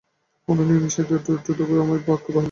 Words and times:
কোনো 0.47 0.61
নিয়ম 0.61 0.79
দিয়ে 0.79 0.93
সেই 0.95 1.05
দূরত্বটুকু 1.05 1.51
বজায় 1.59 1.71
রাখা 1.71 1.85
আমার 1.85 1.99
পক্ষে 1.99 2.29
বাহুল্য। 2.29 2.39